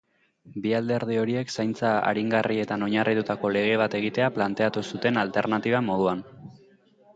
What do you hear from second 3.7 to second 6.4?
bat egitea planteatu zuten alternatiba moduan.